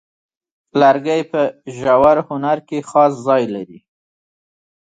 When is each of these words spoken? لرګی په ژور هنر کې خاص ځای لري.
لرګی 0.81 1.21
په 1.31 1.41
ژور 1.77 2.17
هنر 2.29 2.57
کې 2.67 2.79
خاص 2.89 3.13
ځای 3.27 3.43
لري. 3.55 3.79